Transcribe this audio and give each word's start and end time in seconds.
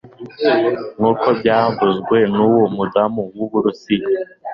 nkuko 0.97 1.27
byavuzwe 1.39 2.17
n'uwo 2.35 2.65
mudamu 2.75 3.21
w'uburusiya 3.37 4.07